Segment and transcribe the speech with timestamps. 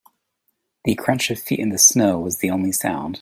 [0.83, 3.09] The crunch of feet in the snow was the only sound.